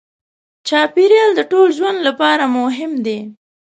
[0.67, 3.19] چاپېریال د ټولو ژوند لپاره مهم دی.